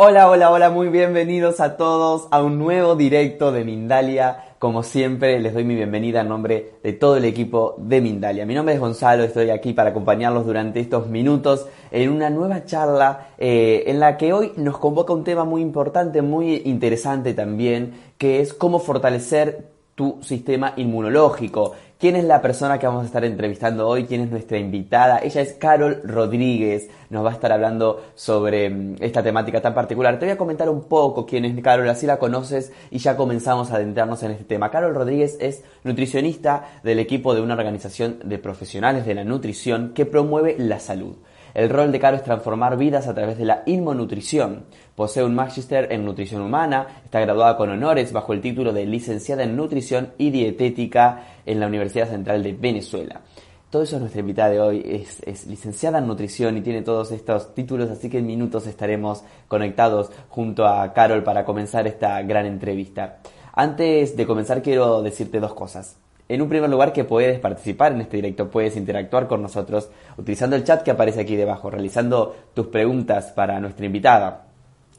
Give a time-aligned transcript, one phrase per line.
[0.00, 4.54] Hola, hola, hola, muy bienvenidos a todos a un nuevo directo de Mindalia.
[4.60, 8.46] Como siempre, les doy mi bienvenida en nombre de todo el equipo de Mindalia.
[8.46, 13.30] Mi nombre es Gonzalo, estoy aquí para acompañarlos durante estos minutos en una nueva charla
[13.38, 18.38] eh, en la que hoy nos convoca un tema muy importante, muy interesante también, que
[18.38, 21.72] es cómo fortalecer tu sistema inmunológico.
[21.98, 24.06] ¿Quién es la persona que vamos a estar entrevistando hoy?
[24.06, 25.18] ¿Quién es nuestra invitada?
[25.18, 26.88] Ella es Carol Rodríguez.
[27.10, 30.16] Nos va a estar hablando sobre mm, esta temática tan particular.
[30.16, 33.72] Te voy a comentar un poco quién es Carol, así la conoces y ya comenzamos
[33.72, 34.70] a adentrarnos en este tema.
[34.70, 40.06] Carol Rodríguez es nutricionista del equipo de una organización de profesionales de la nutrición que
[40.06, 41.16] promueve la salud.
[41.52, 44.66] El rol de Caro es transformar vidas a través de la inmonutrición.
[44.98, 49.44] Posee un Magister en Nutrición Humana, está graduada con honores bajo el título de Licenciada
[49.44, 53.20] en Nutrición y Dietética en la Universidad Central de Venezuela.
[53.70, 57.54] Todo eso es nuestra invitada de hoy, es, licenciada en nutrición y tiene todos estos
[57.54, 63.18] títulos, así que en minutos estaremos conectados junto a Carol para comenzar esta gran entrevista.
[63.52, 65.96] Antes de comenzar quiero decirte dos cosas.
[66.28, 70.56] En un primer lugar que puedes participar en este directo, puedes interactuar con nosotros utilizando
[70.56, 74.47] el chat que aparece aquí debajo, realizando tus preguntas para nuestra invitada.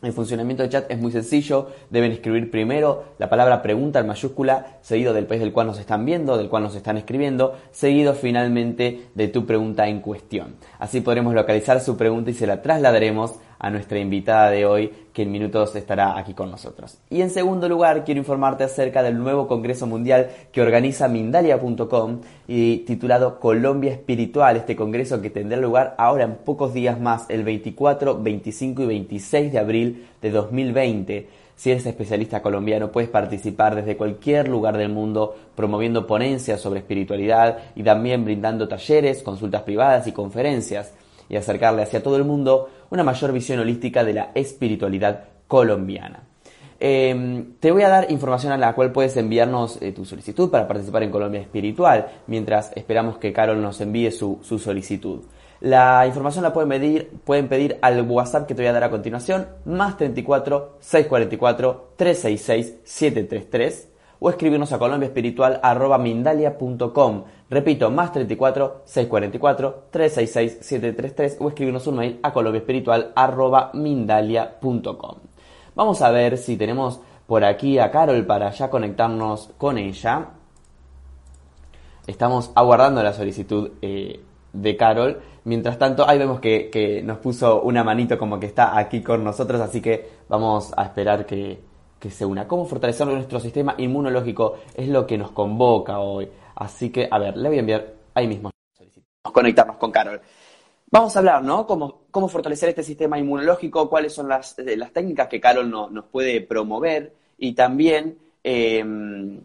[0.02, 4.78] El funcionamiento del chat es muy sencillo, deben escribir primero la palabra pregunta en mayúscula,
[4.82, 9.10] seguido del país del cual nos están viendo, del cual nos están escribiendo, seguido finalmente
[9.14, 10.56] de tu pregunta en cuestión.
[10.80, 15.24] Así podremos localizar su pregunta y se la trasladaremos a nuestra invitada de hoy, que
[15.24, 16.98] en minutos estará aquí con nosotros.
[17.10, 22.78] Y en segundo lugar, quiero informarte acerca del nuevo Congreso Mundial que organiza Mindalia.com y
[22.80, 28.22] titulado Colombia Espiritual, este congreso que tendrá lugar ahora en pocos días más, el 24,
[28.22, 31.28] 25 y 26 de abril de 2020.
[31.58, 37.58] Si eres especialista colombiano, puedes participar desde cualquier lugar del mundo promoviendo ponencias sobre espiritualidad
[37.76, 40.94] y también brindando talleres, consultas privadas y conferencias
[41.30, 46.24] y acercarle hacia todo el mundo una mayor visión holística de la espiritualidad colombiana.
[46.82, 50.68] Em, te voy a dar información a la cual puedes enviarnos eh, tu solicitud para
[50.68, 55.22] participar en Colombia Espiritual, mientras esperamos que Carol nos envíe su, solicitud.
[55.60, 58.90] La información la pueden pedir, pueden pedir al WhatsApp que te voy a dar a
[58.90, 63.89] continuación, más 34 644 366 733
[64.20, 67.24] o escribirnos a colombiaespiritual.mindalia.com.
[67.50, 75.16] Repito, más 34 644 366 733 o escribirnos un mail a colombiaespiritual.mindalia.com.
[75.76, 80.32] Vamos a ver si tenemos por aquí a Carol para ya conectarnos con ella.
[82.06, 84.20] Estamos aguardando la solicitud eh,
[84.52, 85.22] de Carol.
[85.46, 89.24] Mientras tanto, ahí vemos que, que nos puso una manito como que está aquí con
[89.24, 91.69] nosotros, así que vamos a esperar que,
[92.00, 92.48] que se una.
[92.48, 94.60] ¿Cómo fortalecer nuestro sistema inmunológico?
[94.74, 96.30] Es lo que nos convoca hoy.
[96.56, 98.52] Así que, a ver, le voy a enviar ahí mismo.
[99.22, 100.22] Conectarnos con Carol.
[100.92, 101.68] Vamos a hablar, ¿no?
[101.68, 106.06] Cómo, cómo fortalecer este sistema inmunológico, cuáles son las, eh, las técnicas que Carol nos
[106.06, 109.40] puede promover y también em,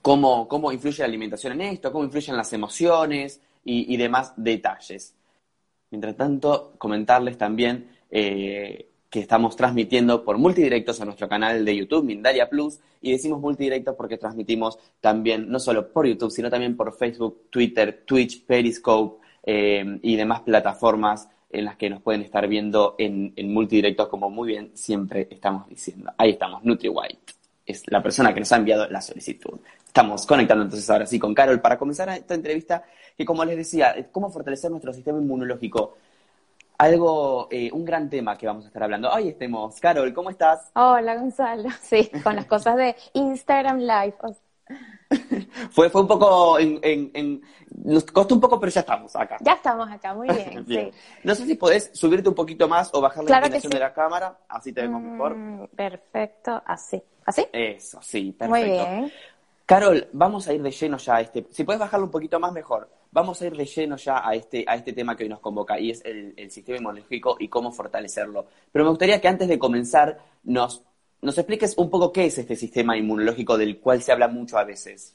[0.00, 5.14] cómo, cómo influye la alimentación en esto, cómo influyen las emociones y, demás detalles.
[5.90, 12.02] Mientras tanto, comentarles también eh, que estamos transmitiendo por multidirectos a nuestro canal de YouTube,
[12.02, 16.96] Mindalia Plus, y decimos multidirectos porque transmitimos también, no solo por YouTube, sino también por
[16.96, 22.94] Facebook, Twitter, Twitch, Periscope eh, y demás plataformas en las que nos pueden estar viendo
[22.96, 26.10] en, en multidirectos, como muy bien siempre estamos diciendo.
[26.16, 27.34] Ahí estamos, NutriWhite.
[27.66, 29.60] Es la persona que nos ha enviado la solicitud.
[29.86, 32.82] Estamos conectando entonces ahora sí con Carol para comenzar esta entrevista
[33.14, 35.98] que, como les decía, cómo fortalecer nuestro sistema inmunológico
[36.82, 39.08] algo, eh, un gran tema que vamos a estar hablando.
[39.10, 39.78] Hoy estemos.
[39.78, 40.70] Carol, ¿cómo estás?
[40.74, 41.68] Hola, Gonzalo.
[41.82, 44.14] Sí, con las cosas de Instagram Live.
[45.70, 47.40] fue, fue un poco, en,
[47.84, 49.36] nos costó un poco, pero ya estamos acá.
[49.40, 50.64] Ya estamos acá, muy bien.
[50.68, 50.90] Sí.
[51.22, 54.38] No sé si podés subirte un poquito más o bajar la inclinación de la cámara,
[54.48, 55.36] así te vemos mejor.
[55.36, 57.00] Mm, perfecto, así.
[57.24, 57.46] ¿Así?
[57.52, 58.48] Eso, sí, perfecto.
[58.48, 59.12] Muy bien.
[59.66, 61.46] Carol, vamos a ir de lleno ya a este.
[61.50, 62.88] Si puedes bajarlo un poquito más, mejor.
[63.12, 65.78] Vamos a ir de lleno ya a este, a este tema que hoy nos convoca
[65.78, 68.46] y es el, sistema inmunológico y cómo fortalecerlo.
[68.72, 70.82] Pero me gustaría que antes de comenzar nos
[71.20, 74.64] nos expliques un poco qué es este sistema inmunológico del cual se habla mucho a
[74.64, 75.14] veces.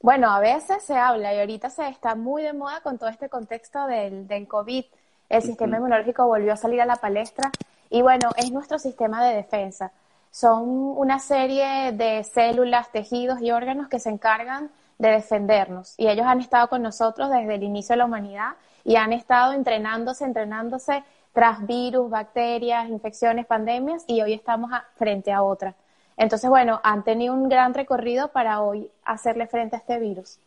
[0.00, 3.28] Bueno, a veces se habla y ahorita se está muy de moda con todo este
[3.28, 4.84] contexto del, del COVID.
[5.28, 7.50] El sistema inmunológico volvió a salir a la palestra
[7.90, 9.92] y bueno, es nuestro sistema de defensa.
[10.30, 16.26] Son una serie de células, tejidos y órganos que se encargan de defendernos y ellos
[16.26, 18.52] han estado con nosotros desde el inicio de la humanidad
[18.84, 25.42] y han estado entrenándose, entrenándose tras virus, bacterias, infecciones, pandemias y hoy estamos frente a
[25.42, 25.74] otra.
[26.16, 30.38] Entonces, bueno, han tenido un gran recorrido para hoy hacerle frente a este virus.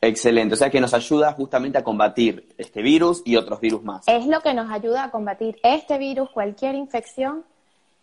[0.00, 4.08] Excelente, o sea que nos ayuda justamente a combatir este virus y otros virus más.
[4.08, 7.44] Es lo que nos ayuda a combatir este virus, cualquier infección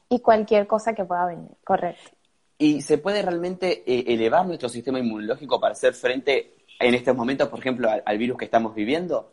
[0.07, 2.16] y cualquier cosa que pueda venir, correcto.
[2.57, 7.49] ¿Y se puede realmente eh, elevar nuestro sistema inmunológico para hacer frente en estos momentos,
[7.49, 9.31] por ejemplo, al, virus que estamos viviendo?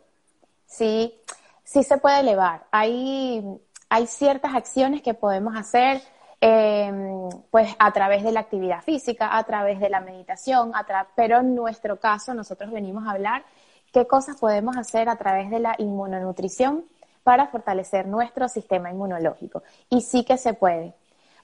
[0.65, 1.13] Sí,
[1.63, 2.65] sí se puede elevar.
[2.71, 3.43] Hay,
[3.89, 6.01] hay ciertas acciones que podemos hacer
[6.47, 10.73] Em, pues a través de la actividad física, a través de la meditación,
[11.15, 13.43] pero en nuestro caso nosotros venimos a hablar
[13.91, 16.85] qué cosas podemos hacer a través de la inmunonutrición
[17.23, 19.63] para fortalecer nuestro sistema inmunológico.
[19.89, 20.93] Y sí que se puede,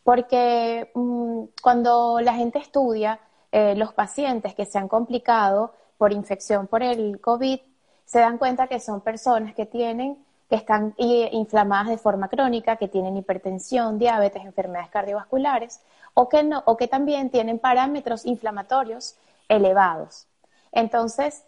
[0.04, 3.20] porque mm, cuando la gente estudia
[3.52, 7.60] eh, los pacientes que se han complicado por infección por el COVID,
[8.06, 10.18] se dan cuenta que son personas que tienen
[10.52, 15.80] que están inflamadas de forma crónica, que tienen hipertensión, diabetes, enfermedades cardiovasculares,
[16.14, 19.16] o que, no, o que también tienen parámetros inflamatorios
[19.48, 20.28] elevados.
[20.74, 21.46] Entonces,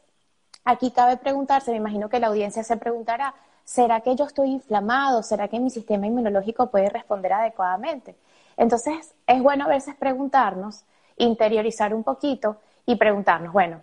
[0.63, 3.33] aquí cabe preguntarse, me imagino que la audiencia se preguntará,
[3.65, 5.21] ¿será que yo estoy inflamado?
[5.21, 8.15] ¿Será que mi sistema inmunológico puede responder adecuadamente?
[8.57, 10.83] Entonces, es bueno a veces preguntarnos,
[11.17, 13.81] interiorizar un poquito y preguntarnos, bueno,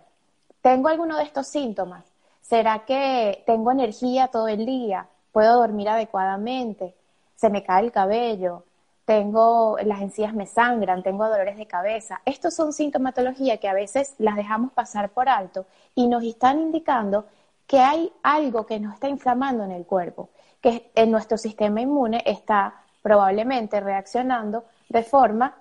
[0.61, 2.03] ¿tengo alguno de estos síntomas?
[2.41, 5.07] ¿Será que tengo energía todo el día?
[5.31, 6.95] ¿Puedo dormir adecuadamente?
[7.35, 8.63] ¿Se me cae el cabello?
[9.05, 12.21] Tengo las encías me sangran, tengo dolores de cabeza.
[12.25, 15.65] Estos son sintomatología que a veces las dejamos pasar por alto
[15.95, 17.25] y nos están indicando
[17.67, 20.29] que hay algo que nos está inflamando en el cuerpo,
[20.61, 25.55] que en nuestro sistema inmune está probablemente reaccionando de forma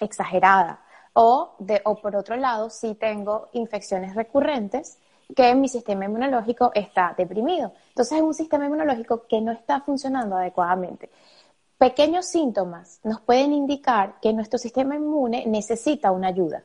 [0.00, 0.80] exagerada.
[1.14, 4.98] O, de, o por otro lado, si tengo infecciones recurrentes,
[5.34, 7.72] que mi sistema inmunológico está deprimido.
[7.88, 11.10] Entonces es un sistema inmunológico que no está funcionando adecuadamente.
[11.78, 16.62] Pequeños síntomas nos pueden indicar que nuestro sistema inmune necesita una ayuda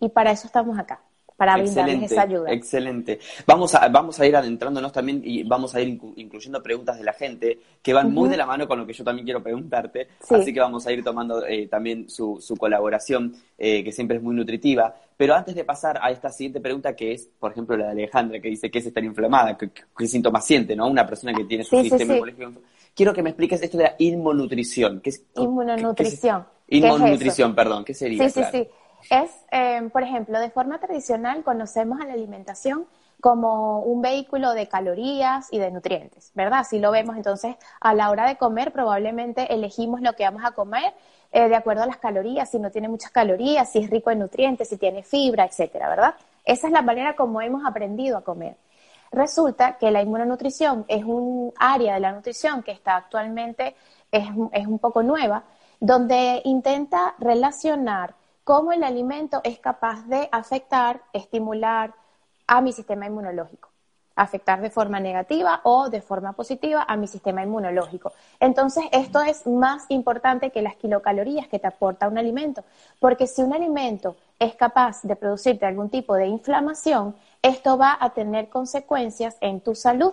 [0.00, 1.00] y para eso estamos acá
[1.36, 2.52] para brindarles esa ayuda.
[2.52, 3.18] Excelente.
[3.46, 7.12] Vamos a, vamos a ir adentrándonos también y vamos a ir incluyendo preguntas de la
[7.12, 10.08] gente que van muy de la mano con lo que yo también quiero preguntarte.
[10.30, 14.22] Así que vamos a ir tomando eh, también su, su colaboración, eh, que siempre es
[14.22, 14.94] muy nutritiva.
[15.16, 18.40] Pero antes de pasar a esta siguiente pregunta, que es, por ejemplo, la de Alejandra,
[18.40, 20.88] que dice que es estar inflamada, qué, síntomas siente, ¿no?
[20.88, 22.62] Una persona que tiene su sistema inmunológico.
[22.94, 25.00] Quiero que me expliques esto de la inmunonutrición.
[25.00, 26.44] ¿Qué es, inmunonutrición.
[26.68, 27.84] inmunonutrición, perdón.
[27.84, 28.28] ¿Qué sería?
[28.28, 28.68] Sí, sí, sí
[29.10, 32.86] es, em, por ejemplo, de forma tradicional conocemos a la alimentación
[33.20, 36.64] como un vehículo de calorías y de nutrientes, ¿verdad?
[36.68, 40.50] Si lo vemos, entonces a la hora de comer probablemente elegimos lo que vamos a
[40.50, 40.92] comer
[41.30, 44.18] eh, de acuerdo a las calorías, si no tiene muchas calorías, si es rico en
[44.18, 46.14] nutrientes, si tiene fibra, etcétera, ¿verdad?
[46.44, 48.56] Esa es la manera como hemos aprendido a comer.
[49.12, 53.76] Resulta que la inmunonutrición es un área de la nutrición que está actualmente,
[54.10, 55.44] es, es un poco nueva,
[55.78, 61.94] donde intenta relacionar cómo el alimento es capaz de afectar, estimular
[62.46, 63.70] a mi sistema inmunológico,
[64.16, 68.12] afectar de forma negativa o de forma positiva a mi sistema inmunológico.
[68.40, 72.64] Entonces, esto es más importante que las kilocalorías que te aporta un alimento,
[72.98, 78.10] porque si un alimento es capaz de producirte algún tipo de inflamación, esto va a
[78.10, 80.12] tener consecuencias en tu salud.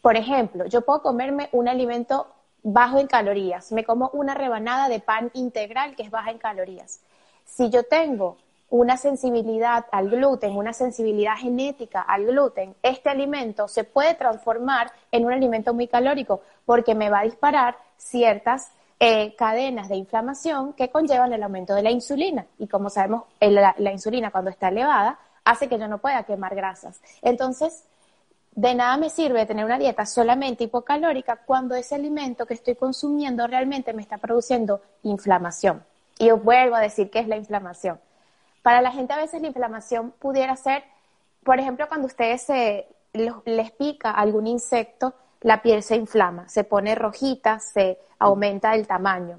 [0.00, 2.28] Por ejemplo, yo puedo comerme un alimento
[2.62, 3.72] bajo en calorías.
[3.72, 7.00] Me como una rebanada de pan integral que es baja en calorías.
[7.44, 8.36] Si yo tengo
[8.70, 15.24] una sensibilidad al gluten, una sensibilidad genética al gluten, este alimento se puede transformar en
[15.24, 20.90] un alimento muy calórico porque me va a disparar ciertas eh, cadenas de inflamación que
[20.90, 22.46] conllevan el aumento de la insulina.
[22.58, 26.54] Y como sabemos, la, la insulina cuando está elevada hace que yo no pueda quemar
[26.54, 27.00] grasas.
[27.22, 27.84] Entonces,
[28.58, 33.46] de nada me sirve tener una dieta solamente hipocalórica cuando ese alimento que estoy consumiendo
[33.46, 35.84] realmente me está produciendo inflamación.
[36.18, 38.00] Y yo vuelvo a decir que es la inflamación.
[38.62, 40.82] Para la gente a veces la inflamación pudiera ser,
[41.44, 46.96] por ejemplo, cuando ustedes se, les pica algún insecto, la piel se inflama, se pone
[46.96, 49.38] rojita, se aumenta el tamaño.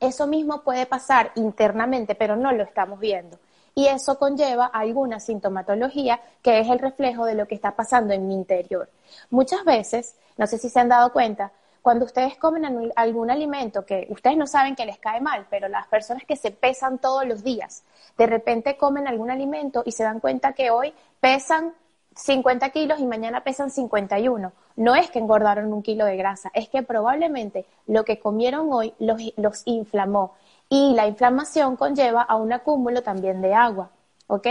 [0.00, 3.38] Eso mismo puede pasar internamente, pero no lo estamos viendo
[3.78, 8.26] y eso conlleva alguna sintomatología que es el reflejo de lo que está pasando en
[8.26, 8.88] mi interior.
[9.28, 11.52] Muchas veces, no sé si se han dado cuenta,
[11.82, 15.86] cuando ustedes comen algún alimento que ustedes no saben que les cae mal, pero las
[15.88, 17.84] personas que se pesan todos los días,
[18.16, 21.74] de repente comen algún alimento y se dan cuenta que hoy pesan
[22.16, 24.52] 50 kilos y mañana pesan 51.
[24.76, 28.94] No es que engordaron un kilo de grasa, es que probablemente lo que comieron hoy
[28.98, 30.32] los, los inflamó.
[30.68, 33.90] Y la inflamación conlleva a un acúmulo también de agua,
[34.26, 34.48] ¿ok?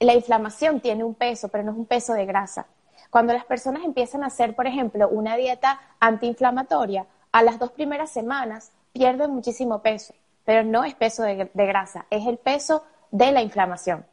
[0.00, 2.66] La inflamación tiene un peso, pero no es un peso de grasa.
[3.10, 8.10] Cuando las personas empiezan a hacer, por ejemplo, una dieta antiinflamatoria, a las dos primeras
[8.10, 10.14] semanas pierden muchísimo peso,
[10.44, 14.04] pero no es peso de, de grasa, es el peso de la inflamación.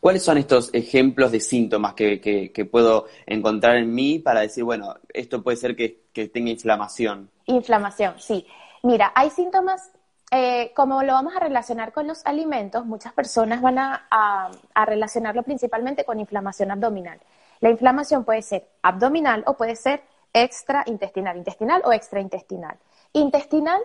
[0.00, 5.42] ¿Cuáles son estos ejemplos de síntomas que, puedo encontrar en mí para decir, bueno, esto
[5.42, 7.30] puede ser que, tenga inflamación?
[7.46, 8.46] Inflamación, sí.
[8.82, 9.92] Mira, hay síntomas,
[10.32, 14.50] eh, como lo vamos a relacionar con los alimentos, muchas personas van a,
[14.86, 17.20] relacionarlo principalmente con inflamación abdominal.
[17.60, 22.76] La inflamación puede ser abdominal o puede ser extraintestinal, intestinal o extraintestinal.
[23.12, 23.80] Intestinal,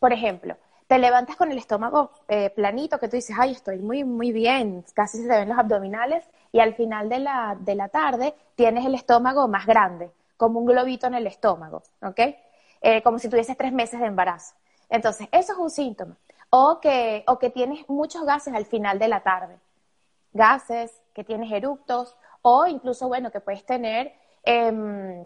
[0.00, 0.56] por ejemplo,
[0.88, 4.84] te levantas con el estómago eh, planito, que tú dices, ay, estoy muy, muy bien,
[4.94, 8.84] casi se te ven los abdominales, y al final de la, de la tarde tienes
[8.84, 12.20] el estómago más grande, como un globito en el estómago, ¿ok?
[12.80, 14.54] Eh, como si tuvieses tres meses de embarazo.
[14.88, 16.16] Entonces, eso es un síntoma.
[16.50, 19.58] O que, o que tienes muchos gases al final de la tarde.
[20.32, 25.24] Gases, que tienes eructos, o incluso, bueno, que puedes tener em,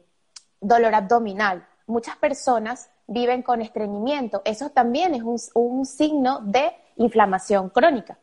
[0.60, 1.66] dolor abdominal.
[1.86, 4.42] Muchas personas viven con estreñimiento.
[4.44, 8.18] Eso también es un, signo de inflamación crónica.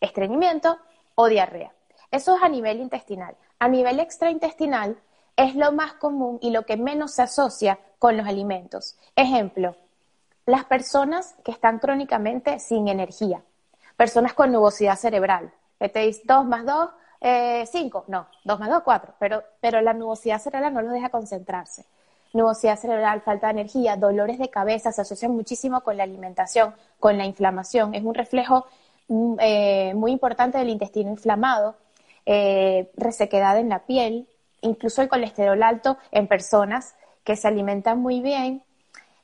[0.00, 0.78] Estreñimiento
[1.14, 1.72] o diarrea.
[2.10, 3.36] Eso es a nivel intestinal.
[3.58, 4.98] A nivel extraintestinal
[5.36, 8.96] es lo más común y lo que menos se asocia con los alimentos.
[9.14, 9.76] Ejemplo,
[10.46, 13.44] las personas que están crónicamente sin energía,
[13.96, 18.82] personas con nubosidad cerebral, que te dicen 2 más 2, 5, no, 2 más 2,
[18.82, 21.84] 4, pero, pero la nubosidad cerebral no los deja concentrarse
[22.32, 27.18] nubosidad cerebral, falta de energía, dolores de cabeza, se asocian muchísimo con la alimentación, con
[27.18, 27.94] la inflamación.
[27.94, 28.66] Es un reflejo
[29.08, 31.76] mm, eh, muy importante del intestino inflamado,
[32.26, 34.28] eh, resequedad en la piel,
[34.60, 36.94] incluso el colesterol alto en personas
[37.30, 38.60] que se alimentan muy bien,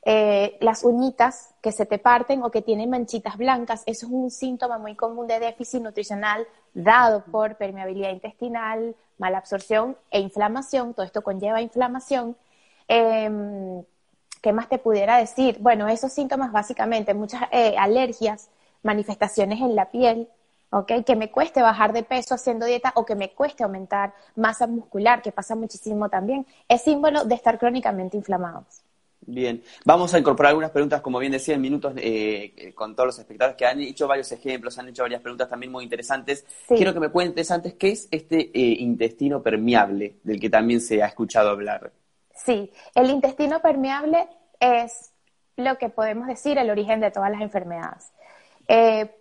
[0.05, 4.31] eh, las uñitas que se te parten o que tienen manchitas blancas, eso es un
[4.31, 11.05] síntoma muy común de déficit nutricional dado por permeabilidad intestinal, mala absorción e inflamación, todo
[11.05, 12.37] esto conlleva inflamación
[12.87, 13.83] Em,
[14.41, 15.57] ¿Qué más te pudiera decir?
[15.59, 18.49] Bueno, esos síntomas básicamente, muchas eh, alergias,
[18.83, 20.29] manifestaciones en la piel,
[20.71, 21.03] ¿ok?
[21.05, 25.21] Que me cueste bajar de peso haciendo dieta o que me cueste aumentar masa muscular,
[25.21, 28.81] que pasa muchísimo también, es símbolo de estar crónicamente inflamados.
[29.29, 33.19] Bien, vamos a incorporar algunas preguntas, como bien decía, en minutos eh, con todos los
[33.19, 36.45] espectadores que han hecho varios ejemplos, han hecho varias preguntas también muy interesantes.
[36.65, 41.03] Quiero que me cuentes antes qué es este eh, intestino permeable del que también se
[41.03, 41.91] ha escuchado hablar.
[42.33, 44.29] Sí, el intestino permeable
[44.61, 45.11] es
[45.57, 48.13] lo que podemos decir el origen de todas las enfermedades.
[48.69, 49.13] Eh,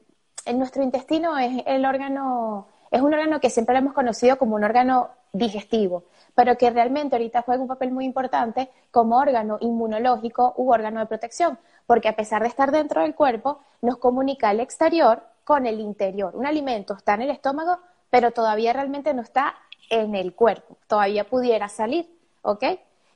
[0.54, 4.64] nuestro intestino es el órgano, es un órgano que siempre lo hemos conocido como un
[4.64, 10.72] órgano digestivo, pero que realmente ahorita juega un papel muy importante como órgano inmunológico u
[10.72, 15.22] órgano de protección, porque a pesar de estar dentro del cuerpo, nos comunica el exterior
[15.44, 16.34] con el interior.
[16.34, 17.78] Un alimento está en el estómago,
[18.10, 19.54] pero todavía realmente no está
[19.90, 22.08] en el cuerpo, todavía pudiera salir,
[22.42, 22.64] ¿ok?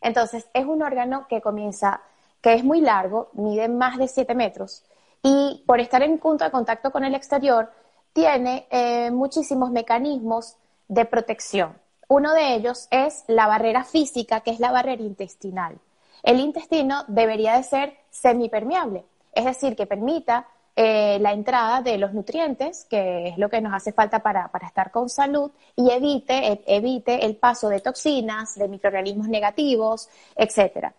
[0.01, 2.01] Entonces, es un órgano que comienza,
[2.41, 4.85] que es muy largo, mide más de 7 metros
[5.23, 7.71] y por estar en contacto con el exterior,
[8.13, 10.57] tiene eh, muchísimos mecanismos
[10.89, 11.77] de protección.
[12.09, 15.79] Uno de ellos es la barrera física, que es la barrera intestinal.
[16.23, 20.47] El intestino debería de ser semipermeable, es decir, que permita
[20.77, 24.91] eh, la entrada de los nutrientes, que es lo que nos hace falta para, estar
[24.91, 30.93] con salud, y evite, e, evite el paso de toxinas, de microorganismos negativos, etc.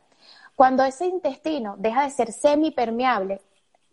[0.56, 3.42] Cuando ese intestino deja de ser semipermeable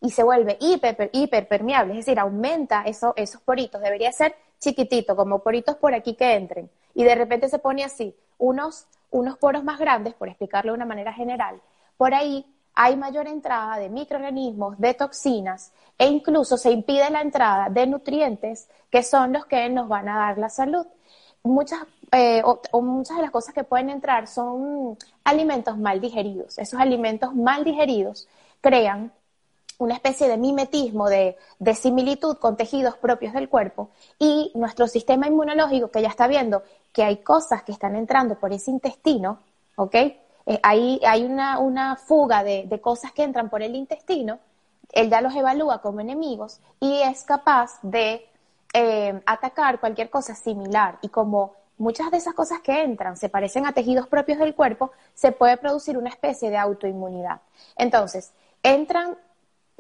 [0.01, 5.77] y se vuelve hiper, hiperpermeable, es decir, aumenta esos poritos, debería ser chiquitito, como poritos
[5.77, 10.15] por aquí que entren, y de repente se pone así, unos, unos poros más grandes,
[10.15, 11.61] por explicarlo de una manera general,
[11.97, 12.47] por ahí
[12.81, 18.69] hay mayor entrada de microorganismos, de toxinas e incluso se impide la entrada de nutrientes
[18.89, 20.87] que son los que nos van a dar la salud.
[21.43, 21.81] Muchas,
[22.13, 26.57] eh, o, muchas de las cosas que pueden entrar son alimentos mal digeridos.
[26.57, 28.29] Esos alimentos mal digeridos
[28.61, 29.13] crean
[29.79, 31.37] una especie de mimetismo, de,
[31.75, 37.05] similitud con tejidos propios del cuerpo y nuestro sistema inmunológico que ya está viendo que
[37.05, 39.39] hay cosas que están entrando por ese intestino,
[39.77, 39.95] ¿ok?
[40.49, 44.39] eh, hay, una, fuga de, cosas que entran por el intestino,
[44.93, 48.27] él ya los evalúa como enemigos y es capaz de
[48.73, 50.99] eh, atacar cualquier cosa similar.
[51.03, 54.91] Y como muchas de esas cosas que entran se parecen a tejidos propios del cuerpo,
[55.15, 57.43] se puede producir una especie de autoinmunidad.
[57.77, 58.33] Entonces,
[58.63, 59.19] entran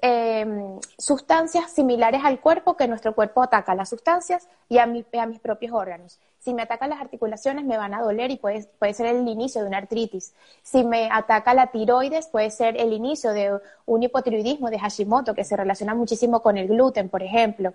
[0.00, 5.40] em, sustancias similares al cuerpo que nuestro cuerpo ataca, las sustancias y a, a, mis
[5.40, 6.18] propios órganos.
[6.38, 9.62] Si me atacan las articulaciones me van a doler y puede, puede ser el inicio
[9.62, 10.34] de una artritis.
[10.62, 15.44] Si me ataca la tiroides puede ser el inicio de un hipotiroidismo de Hashimoto que
[15.44, 17.74] se relaciona muchísimo con el gluten, por ejemplo.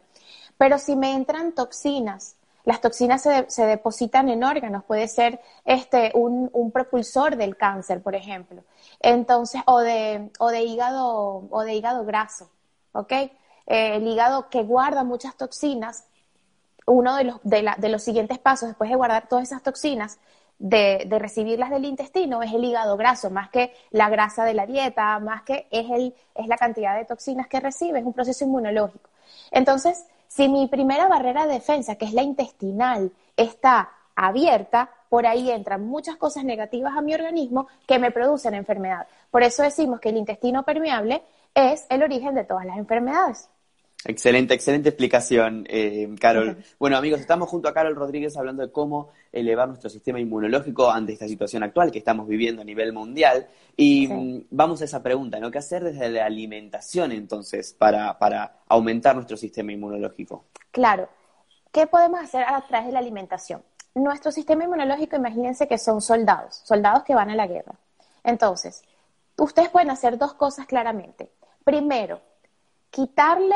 [0.57, 6.71] Pero si me entran toxinas, las toxinas se, depositan en órganos, puede ser este, un,
[6.71, 8.63] propulsor del cáncer, por ejemplo.
[9.01, 12.49] Entonces, o de, o de hígado, o de hígado graso,
[12.93, 13.11] ¿ok?
[13.11, 13.31] Eh,
[13.67, 16.05] el hígado que guarda muchas toxinas,
[16.85, 20.19] uno de los, de, los siguientes pasos después de guardar todas esas toxinas,
[20.59, 24.65] de, de, recibirlas del intestino es el hígado graso, más que la grasa de la
[24.65, 28.45] dieta, más que es, el, es la cantidad de toxinas que recibe, es un proceso
[28.45, 29.09] inmunológico.
[29.51, 30.05] Entonces,
[30.35, 35.85] si mi primera barrera de defensa, que es la intestinal, está abierta, por ahí entran
[35.85, 39.05] muchas cosas negativas a mi organismo que me producen enfermedad.
[39.29, 41.21] Por eso decimos que el intestino permeable
[41.53, 43.47] es el origen de todas las enfermedades.
[44.05, 46.57] Excelente, excelente explicación, eh, Carol.
[46.77, 51.13] Bueno, amigos, estamos junto a Carol Rodríguez hablando de cómo elevar nuestro sistema inmunológico ante
[51.13, 53.47] esta situación actual que estamos viviendo a nivel mundial.
[53.77, 55.51] Y mm, vamos a esa pregunta, ¿no?
[55.51, 60.45] ¿Qué hacer desde la alimentación entonces para, para aumentar nuestro sistema inmunológico?
[60.71, 61.07] Claro.
[61.71, 63.63] ¿Qué podemos hacer a través de la alimentación?
[63.95, 67.73] Nuestro sistema inmunológico, imagínense que son soldados, soldados que van a la guerra.
[68.23, 68.83] Entonces,
[69.37, 71.29] ustedes pueden hacer dos cosas claramente.
[71.63, 72.21] Primero,
[72.89, 73.55] quitarle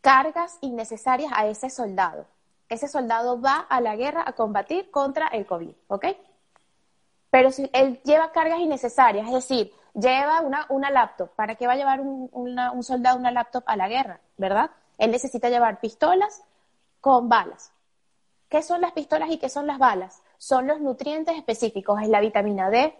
[0.00, 2.26] cargas innecesarias a ese soldado.
[2.68, 6.06] Ese soldado va a la guerra a combatir contra el COVID, ¿ok?
[7.30, 11.74] Pero si él lleva cargas innecesarias, es decir, lleva una, una laptop, ¿para qué va
[11.74, 14.70] a llevar un, un soldado una laptop a la guerra, verdad?
[14.98, 16.42] Él necesita llevar pistolas
[17.00, 17.72] con balas.
[18.48, 20.22] ¿Qué son las pistolas y qué son las balas?
[20.38, 22.94] Son los nutrientes específicos, es la vitamina D,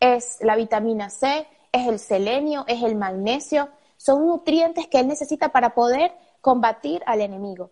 [0.00, 5.50] es la vitamina C, es el selenio, es el magnesio, son nutrientes que él necesita
[5.50, 7.70] para poder combatir al enemigo.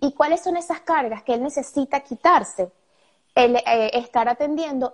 [0.00, 2.72] ¿Y cuáles son esas cargas que él necesita quitarse?
[3.34, 4.90] El, eh, estar atendiendo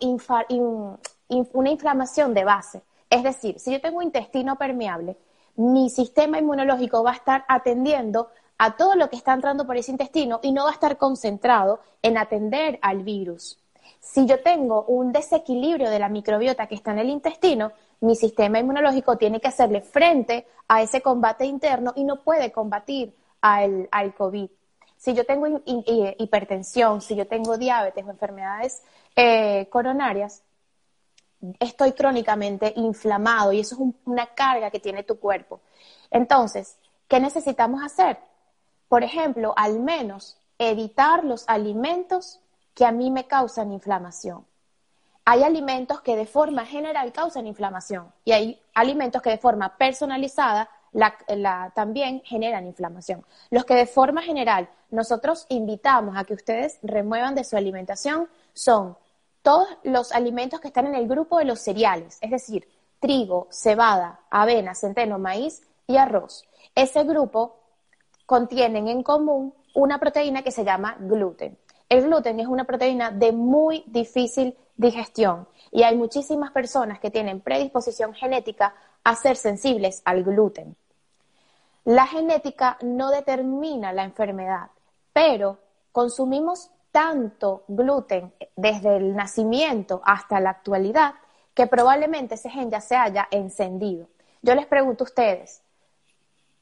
[1.53, 2.83] una inflamación de base.
[3.09, 5.17] Es decir, si yo tengo intestino permeable,
[5.57, 9.93] mi sistema inmunológico va a estar atendiendo a todo lo que está entrando por ese
[9.93, 13.59] intestino y no va a estar concentrado en atender al virus.
[14.01, 17.73] Si yo tengo un desequilibrio de la microbiota que está en el intestino,
[18.05, 23.15] mi sistema inmunológico tiene que hacerle frente a ese combate interno y no puede combatir
[23.41, 24.49] al, COVID.
[24.97, 28.83] Si yo tengo hipertensión, si yo tengo diabetes o enfermedades
[29.17, 30.43] eh, coronarias,
[31.61, 35.61] estoy crónicamente inflamado y eso es una carga que tiene tu cuerpo.
[36.11, 38.19] Entonces, ¿qué necesitamos hacer?
[38.89, 42.41] Por ejemplo, al menos evitar los alimentos
[42.75, 44.47] que a mí me causan inflamación.
[45.27, 50.69] Hay alimentos que de forma general causan inflamación y hay alimentos que de forma personalizada
[51.75, 53.25] también generan inflamación.
[53.51, 58.97] Los que de forma general nosotros invitamos a que ustedes remuevan de su alimentación son
[59.43, 62.69] todos los alimentos que están en el grupo de los cereales, es decir,
[63.01, 66.45] trigo, cebada, avena, centeno, maíz y arroz.
[66.75, 67.57] Ese grupo
[68.27, 71.59] contienen en común una proteína que se llama gluten.
[71.89, 77.41] El gluten es una proteína de muy difícil digestión y hay muchísimas personas que tienen
[77.41, 80.77] predisposición genética a ser sensibles al gluten.
[81.85, 84.71] La genética no determina la enfermedad,
[85.13, 85.59] pero
[85.93, 91.15] consumimos tanto gluten desde el nacimiento hasta la actualidad
[91.55, 94.09] que probablemente ese gen ya se haya encendido.
[94.43, 95.63] Yo les pregunto a ustedes,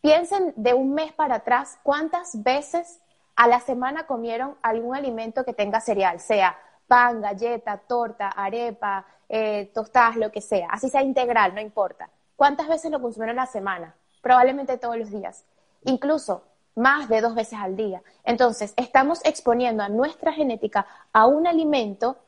[0.01, 3.01] piensen de un mes para atrás cuántas veces
[3.37, 6.59] a la semana comieron algún alimento que tenga cereal, sea
[6.93, 12.11] pan, galleta, torta, arepa, eh, tostadas, lo que sea, así sea integral, no importa.
[12.37, 13.95] ¿Cuántas veces lo consumieron a la semana?
[14.21, 15.43] Probablemente todos los días,
[15.85, 16.43] incluso
[16.75, 18.03] más de dos veces al día.
[18.25, 22.19] Entonces, estamos exponiendo a nuestra genética a un alimento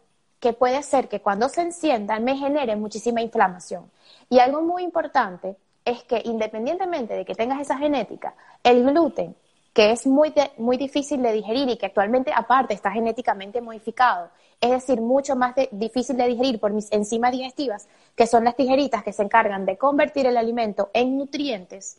[0.40, 3.90] que puede ser que cuando se encienda me genere muchísima inflamación.
[4.31, 9.37] Y algo muy importante es que independientemente de que tengas esa genética, el gluten
[9.74, 14.70] que es muy, muy difícil de digerir y que actualmente aparte está genéticamente modificado, es
[14.70, 19.12] decir, mucho más difícil de digerir por mis enzimas digestivas, que son las tijeritas que
[19.12, 21.98] se encargan de convertir el alimento en nutrientes,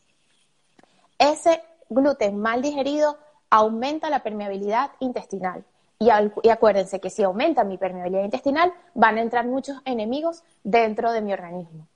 [1.20, 3.18] ese gluten mal digerido
[3.50, 5.64] aumenta la permeabilidad intestinal.
[6.00, 6.10] Y,
[6.44, 11.22] y, acuérdense que si aumenta mi permeabilidad intestinal, van a entrar muchos enemigos dentro de
[11.22, 11.88] mi organismo.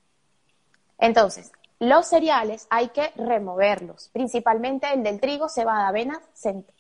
[0.98, 6.22] Entonces, los cereales hay que removerlos, principalmente el del trigo, cebada, avena,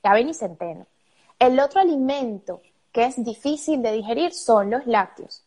[0.03, 0.87] avena y centeno.
[1.39, 5.43] El otro alimento que es difícil de digerir son los lácteos.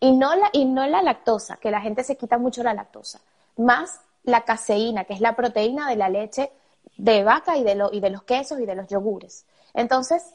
[0.00, 3.20] Y no la, y no la lactosa, que la gente se quita mucho la lactosa,
[3.56, 6.52] más la caseína, que es la proteína de la leche
[6.96, 9.46] de vaca y de, y de los quesos y de los yogures.
[9.72, 10.34] Entonces,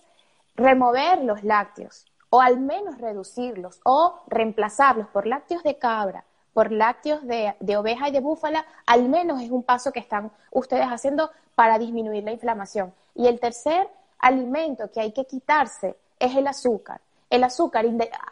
[0.56, 7.26] remover los lácteos, o al menos reducirlos, o reemplazarlos por lácteos de cabra, por lácteos
[7.26, 11.32] de, de, oveja y de búfala, al menos es un paso que están ustedes haciendo
[11.56, 12.94] para disminuir la inflamación.
[13.16, 17.02] Y el tercer alimento que hay que quitarse es el azúcar.
[17.30, 17.86] El azúcar,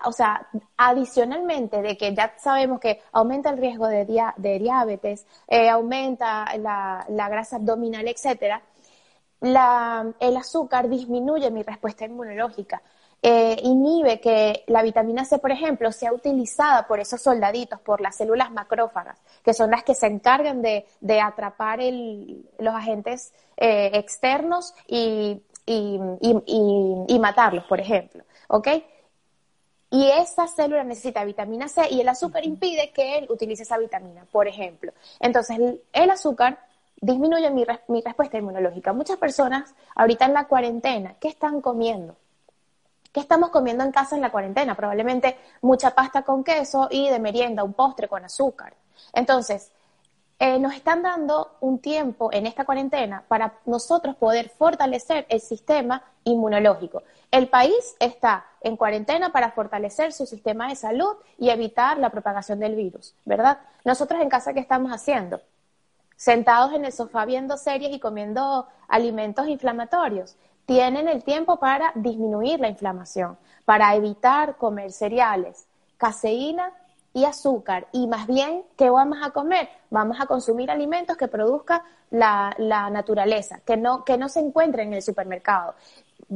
[0.06, 4.06] o sea, adicionalmente de que ya sabemos que aumenta el riesgo de,
[4.38, 8.62] de diabetes, eh, aumenta la, grasa abdominal, etcétera,
[9.40, 12.82] el azúcar disminuye mi respuesta inmunológica.
[13.24, 18.16] Eh, inhibe que la vitamina C, por ejemplo, sea utilizada por esos soldaditos, por las
[18.16, 20.86] células macrófagas, que son las que se encargan de,
[21.22, 21.80] atrapar
[22.60, 28.24] los agentes eh, externos y, y, matarlos, por ejemplo.
[28.48, 28.68] ¿Ok?
[29.90, 34.26] Y esa célula necesita vitamina C y el azúcar impide que él utilice esa vitamina,
[34.32, 34.92] por ejemplo.
[35.20, 35.58] Entonces,
[35.94, 36.60] el, azúcar
[37.02, 38.94] disminuye mi, mi respuesta inmunológica.
[38.94, 42.16] Muchas personas ahorita en la cuarentena, ¿qué están comiendo?
[43.12, 44.76] ¿Qué estamos comiendo en casa en la cuarentena?
[44.76, 48.74] Probablemente mucha pasta con queso y de merienda un postre con azúcar.
[49.14, 49.72] Entonces,
[50.40, 56.04] eh, nos están dando un tiempo en esta cuarentena para nosotros poder fortalecer el sistema
[56.26, 57.02] inmunológico.
[57.32, 62.60] El país está en cuarentena para fortalecer su sistema de salud y evitar la propagación
[62.60, 63.58] del virus, ¿verdad?
[63.84, 65.42] Nosotros en casa, ¿qué estamos haciendo?
[66.16, 70.36] Sentados en el sofá viendo series y comiendo alimentos inflamatorios.
[70.68, 76.74] Tienen el tiempo para disminuir la inflamación, para evitar comer cereales, caseína
[77.14, 77.88] y azúcar.
[77.94, 79.70] Y más bien, ¿qué vamos a comer?
[79.90, 82.54] Vamos a consumir alimentos que produzca la,
[82.92, 85.76] naturaleza, que no, que no se encuentren en el supermercado.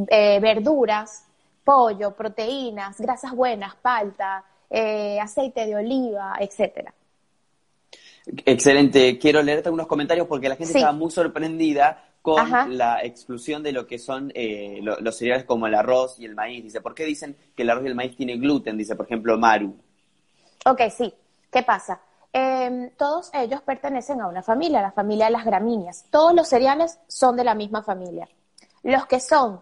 [0.08, 1.26] Eh, verduras,
[1.65, 6.94] pollo, proteínas, grasas buenas, palta, eh, aceite de oliva, etcétera.
[8.46, 9.20] Excelente.
[9.20, 13.88] Quiero leerte algunos comentarios porque la gente estaba muy sorprendida con la exclusión de lo
[13.88, 16.64] que son eh, los cereales como el arroz y el maíz.
[16.64, 18.78] Dice, ¿por qué dicen que el arroz y el maíz tiene gluten?
[18.78, 19.76] Dice, por ejemplo, Maru.
[20.66, 21.14] Ok, sí.
[21.52, 22.02] ¿Qué pasa?
[22.32, 26.06] Em, todos ellos pertenecen a una familia, la familia de las gramíneas.
[26.10, 28.30] Todos los cereales son de la misma familia.
[28.84, 29.60] Los que son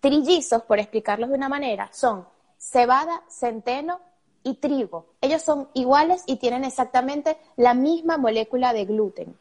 [0.00, 4.00] trillizos, por explicarlos de una manera, son cebada, centeno
[4.42, 5.06] y trigo.
[5.20, 9.36] Ellos son iguales y tienen exactamente la misma molécula de gluten.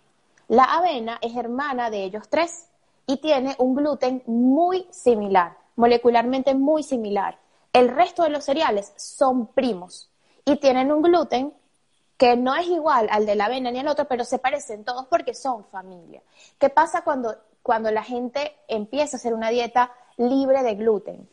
[0.47, 2.69] La avena es hermana de ellos tres
[3.05, 7.38] y tiene un gluten muy similar, molecularmente muy similar.
[7.73, 10.10] El resto de los cereales son primos
[10.45, 11.53] y tienen un gluten
[12.17, 15.05] que no es igual al de la avena ni al otro, pero se parecen todos
[15.07, 16.23] porque son familia.
[16.57, 21.29] ¿Qué pasa cuando, cuando la gente empieza a hacer una dieta libre de gluten?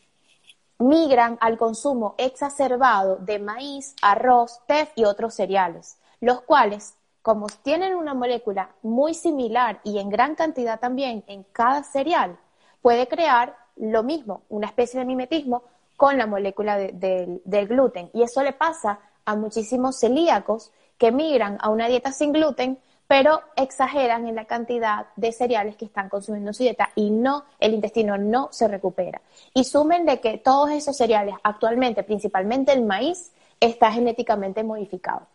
[0.77, 6.95] Migran al consumo exacerbado de maíz, arroz, tef y otros cereales, los cuales,
[7.25, 12.37] como tienen una molécula muy similar y en gran cantidad también en cada cereal,
[12.83, 15.63] puede crear lo mismo, una especie de mimetismo
[15.97, 18.11] con la molécula del gluten.
[18.13, 23.41] Y eso le pasa a muchísimos celíacos que migran a una dieta sin gluten, pero
[23.55, 27.73] exageran en la cantidad de cereales que están consumiendo en su dieta y no, el
[27.73, 29.19] intestino no se recupera.
[29.55, 35.25] Y sumen de que todos esos cereales actualmente, principalmente el maíz, está genéticamente modificado.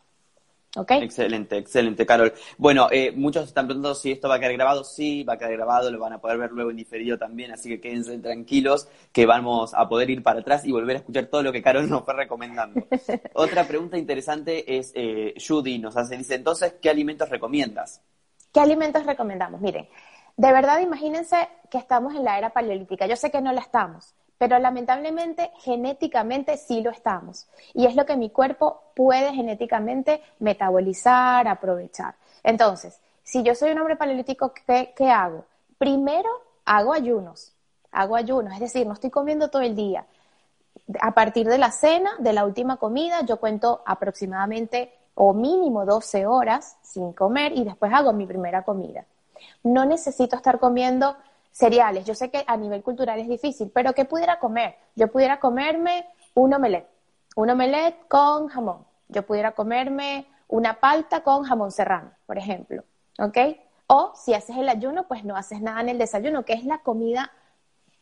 [0.76, 2.32] Excelente, excelente, Carol.
[2.56, 4.84] Bueno, eh, muchos están preguntando si esto va a quedar grabado.
[4.84, 7.68] Sí, va a quedar grabado, lo van a poder ver luego en diferido también, así
[7.68, 11.42] que quédense tranquilos que vamos a poder ir para atrás y volver a escuchar todo
[11.42, 12.86] lo que Carol nos fue recomendando.
[13.34, 18.00] Otra pregunta interesante es, eh, Judy nos hace, dice, entonces, ¿qué alimentos recomiendas?
[18.52, 19.60] ¿Qué alimentos recomendamos?
[19.60, 19.88] Miren,
[20.36, 23.06] de verdad imagínense que estamos en la era paleolítica.
[23.06, 27.46] Yo sé que no la estamos, pero lamentablemente genéticamente sí lo estamos.
[27.74, 32.14] Y es lo que mi cuerpo puede genéticamente metabolizar, aprovechar.
[32.42, 35.44] Entonces, si yo soy un hombre paleolítico, ¿qué, ¿qué, hago?
[35.76, 36.30] Primero
[36.64, 37.52] hago ayunos,
[37.92, 40.06] hago ayunos, es decir, no estoy comiendo todo el día.
[41.02, 46.24] A partir de la cena, de la última comida, yo cuento aproximadamente o mínimo 12
[46.24, 49.04] horas sin comer y después hago mi primera comida.
[49.62, 51.14] No necesito estar comiendo
[51.50, 52.04] cereales.
[52.04, 54.76] Yo sé que a nivel cultural es difícil, pero ¿qué pudiera comer?
[54.94, 56.88] Yo pudiera comerme un omelette,
[57.36, 58.86] un omelette con jamón.
[59.08, 62.84] Yo pudiera comerme una palta con jamón serrano, por ejemplo,
[63.18, 63.38] ¿ok?
[63.86, 66.78] O si haces el ayuno, pues no haces nada en el desayuno, que es la
[66.78, 67.32] comida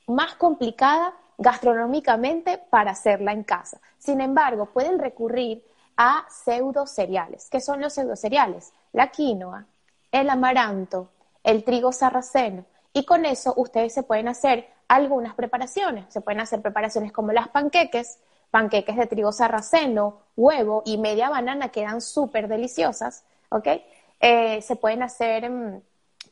[0.07, 3.81] más complicada gastronómicamente para hacerla en casa.
[3.99, 5.65] Sin embargo, pueden recurrir
[5.97, 7.49] a pseudo cereales.
[7.51, 8.73] ¿Qué son los pseudo cereales?
[8.93, 9.67] La quinoa,
[10.13, 11.11] el amaranto,
[11.43, 12.65] el trigo sarraceno,
[12.99, 16.07] y con eso ustedes se pueden hacer algunas preparaciones.
[16.09, 18.19] Se pueden hacer preparaciones como las panqueques,
[18.51, 23.69] panqueques de trigo sarraceno, huevo y media banana, quedan súper deliciosas, ¿ok?
[24.19, 25.81] Eh, se pueden hacer mm,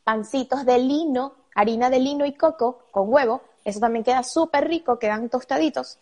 [0.02, 4.98] pancitos de lino, harina de lino y coco con huevo, eso también queda súper rico,
[4.98, 5.98] quedan tostaditos.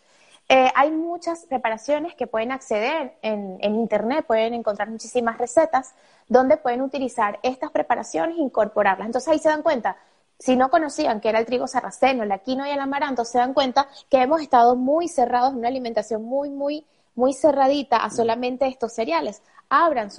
[0.49, 5.93] Eh, hay muchas preparaciones que pueden acceder en, en, internet, pueden encontrar muchísimas recetas
[6.27, 9.05] donde pueden utilizar estas preparaciones e incorporarlas.
[9.07, 9.97] Entonces ahí se dan cuenta,
[10.39, 13.53] si no conocían que era el trigo sarraceno, la quinoa y el amaranto, se dan
[13.53, 18.67] cuenta que hemos estado muy cerrados en una alimentación muy, muy, muy cerradita a solamente
[18.67, 19.41] estos cereales.
[19.69, 20.11] Abran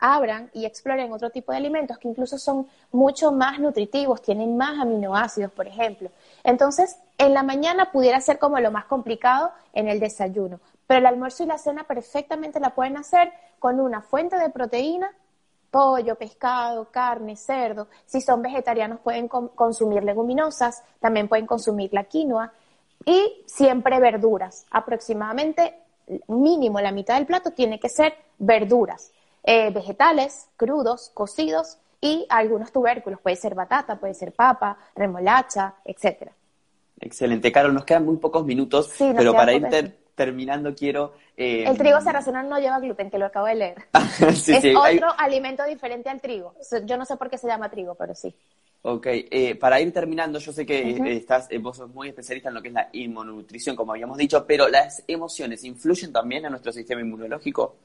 [0.00, 4.78] abran y exploren otro tipo de alimentos que incluso son mucho más nutritivos, tienen más
[4.78, 6.10] aminoácidos, por ejemplo.
[6.44, 11.06] Entonces, en la mañana pudiera ser como lo más complicado en el desayuno, pero el
[11.06, 15.10] almuerzo y la cena perfectamente la pueden hacer con una fuente de proteína,
[15.70, 17.88] pollo, pescado, carne, cerdo.
[18.06, 22.52] Si son vegetarianos pueden consumir leguminosas, también pueden consumir la quinoa
[23.04, 24.66] y siempre verduras.
[24.70, 25.74] Aproximadamente
[26.28, 29.12] mínimo la mitad del plato tiene que ser verduras.
[29.44, 33.20] Eh, vegetales, crudos, cocidos y algunos tubérculos.
[33.20, 36.32] Puede ser batata, puede ser papa, remolacha, etcétera.
[37.00, 37.74] Excelente, Carol.
[37.74, 39.68] Nos quedan muy pocos minutos, pero para ir
[40.18, 41.14] terminando quiero...
[41.36, 43.76] Eh, el trigo sarraceno no lleva gluten, que lo acabo de leer.
[44.20, 46.54] es otro alimento diferente al trigo.
[46.84, 48.34] Yo no sé por qué se llama trigo, pero sí.
[48.82, 52.62] Ok, eh, para ir terminando, yo sé que estás, vos sos muy especialista en lo
[52.62, 57.00] que es la inmunonutrición, como habíamos dicho, pero las emociones influyen también en nuestro sistema
[57.00, 57.76] inmunológico.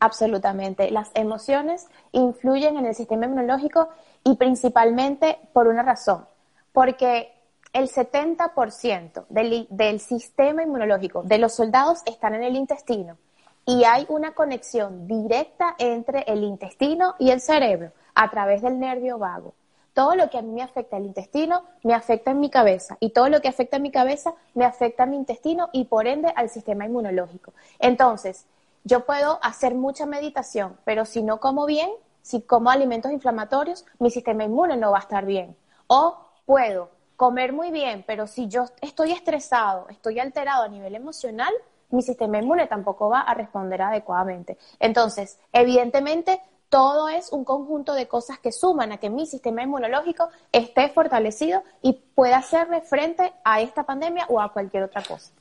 [0.00, 0.90] Absolutamente.
[0.90, 3.90] Las emociones influyen en el sistema inmunológico
[4.24, 6.24] y principalmente por una razón,
[6.72, 7.32] porque
[7.72, 13.16] el 70% del, sistema inmunológico de los soldados están en el intestino
[13.64, 19.18] y hay una conexión directa entre el intestino y el cerebro a través del nervio
[19.18, 19.54] vago.
[19.94, 23.10] Todo lo que a mí me afecta el intestino me afecta en mi cabeza y
[23.10, 26.32] todo lo que afecta a mi cabeza me afecta a mi intestino y por ende
[26.34, 27.52] al sistema inmunológico.
[27.78, 28.46] Entonces,
[28.84, 31.90] yo puedo hacer mucha meditación, pero si no como bien,
[32.22, 35.56] si como alimentos inflamatorios, mi sistema inmune no va a estar bien.
[35.86, 41.52] O puedo comer muy bien, pero si yo estoy estresado, estoy alterado a nivel emocional,
[41.90, 44.58] mi sistema inmune tampoco va a responder adecuadamente.
[44.80, 50.30] Entonces, evidentemente, todo es un conjunto de cosas que suman a que mi sistema inmunológico
[50.52, 55.32] esté fortalecido y pueda hacerle frente a esta pandemia o a cualquier otra cosa.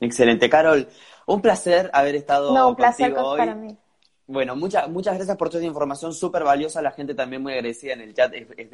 [0.00, 0.88] Excelente, Carol.
[1.26, 3.76] Un placer haber estado no, un placer para mí.
[4.28, 6.82] Bueno, muchas muchas gracias por toda esta información súper valiosa.
[6.82, 8.30] La gente también muy agradecida en el chat.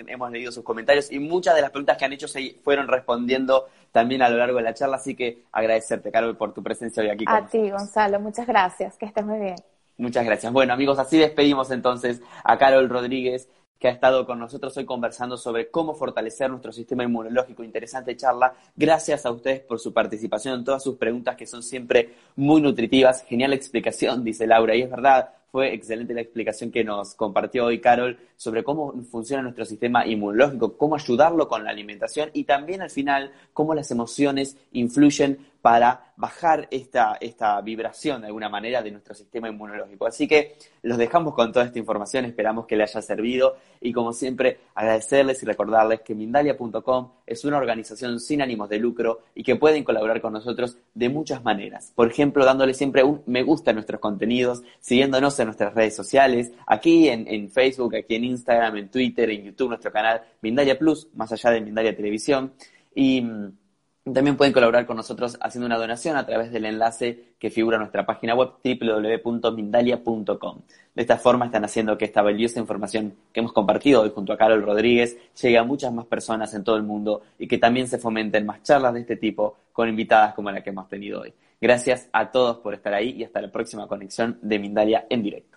[0.08, 3.68] Hemos leído sus comentarios y muchas de las preguntas que han hecho se fueron respondiendo
[3.92, 4.96] también a lo largo de la charla.
[4.96, 7.24] Así que agradecerte, Carol, por tu presencia hoy aquí.
[7.28, 8.18] a ti, Gonzalo.
[8.18, 8.96] Muchas gracias.
[8.98, 9.54] Que estés muy bien.
[9.96, 10.52] Muchas gracias.
[10.52, 15.36] Bueno, amigos, así despedimos entonces a Carol Rodríguez que ha estado con nosotros hoy conversando
[15.36, 17.62] sobre cómo fortalecer nuestro sistema inmunológico.
[17.62, 18.54] Interesante charla.
[18.74, 23.22] Gracias a ustedes por su participación en todas sus preguntas que son siempre muy nutritivas.
[23.22, 24.74] Genial explicación, dice Laura.
[24.74, 29.40] Y es verdad, fue excelente la explicación que nos compartió hoy Carol sobre cómo funciona
[29.40, 34.56] nuestro sistema inmunológico, cómo ayudarlo con la alimentación y también al final cómo las emociones
[34.72, 40.06] influyen para bajar esta, esta vibración de alguna manera de nuestro sistema inmunológico.
[40.06, 44.12] Así que los dejamos con toda esta información, esperamos que les haya servido y como
[44.12, 49.56] siempre agradecerles y recordarles que Mindalia.com es una organización sin ánimos de lucro y que
[49.56, 51.94] pueden colaborar con nosotros de muchas maneras.
[51.94, 56.52] Por ejemplo, dándole siempre un me gusta a nuestros contenidos, siguiéndonos en nuestras redes sociales,
[56.66, 61.08] aquí en, en Facebook, aquí en Instagram, en Twitter, en YouTube, nuestro canal Mindalia Plus,
[61.14, 62.52] más allá de Mindalia Televisión.
[62.94, 63.63] Y mm,
[64.12, 67.80] también pueden colaborar con nosotros haciendo una donación a través del enlace que figura en
[67.80, 70.60] nuestra página web www.mindalia.com.
[70.94, 74.36] De esta forma están haciendo que esta valiosa información que hemos compartido hoy junto a
[74.36, 77.96] Carol Rodríguez llegue a muchas más personas en todo el mundo y que también se
[77.98, 81.32] fomenten más charlas de este tipo con invitadas como la que hemos tenido hoy.
[81.58, 85.56] Gracias a todos por estar ahí y hasta la próxima conexión de Mindalia en directo.